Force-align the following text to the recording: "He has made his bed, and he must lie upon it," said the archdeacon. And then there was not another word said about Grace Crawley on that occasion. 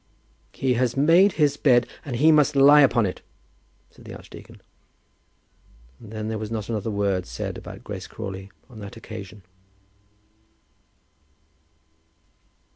"He 0.53 0.73
has 0.73 0.97
made 0.97 1.33
his 1.33 1.57
bed, 1.57 1.85
and 2.03 2.15
he 2.15 2.31
must 2.31 2.55
lie 2.55 2.81
upon 2.81 3.05
it," 3.05 3.21
said 3.91 4.03
the 4.03 4.15
archdeacon. 4.15 4.59
And 5.99 6.11
then 6.11 6.27
there 6.27 6.39
was 6.39 6.49
not 6.49 6.69
another 6.69 6.89
word 6.89 7.27
said 7.27 7.55
about 7.55 7.83
Grace 7.83 8.07
Crawley 8.07 8.49
on 8.67 8.79
that 8.79 8.97
occasion. 8.97 9.43